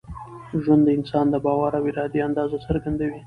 ژوند 0.63 0.81
د 0.85 0.89
انسان 0.97 1.25
د 1.31 1.35
باور 1.45 1.71
او 1.79 1.83
ارادې 1.91 2.19
اندازه 2.27 2.57
څرګندوي. 2.67 3.19